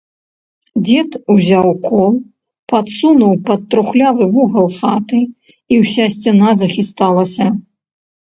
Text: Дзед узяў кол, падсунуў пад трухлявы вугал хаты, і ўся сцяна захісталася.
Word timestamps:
Дзед 0.85 1.11
узяў 1.33 1.67
кол, 1.87 2.13
падсунуў 2.71 3.33
пад 3.51 3.59
трухлявы 3.75 4.25
вугал 4.37 4.67
хаты, 4.79 5.21
і 5.75 5.81
ўся 5.83 6.05
сцяна 6.15 6.49
захісталася. 6.63 7.45